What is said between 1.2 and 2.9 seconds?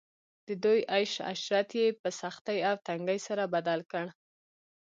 عشرت ئي په سختۍ او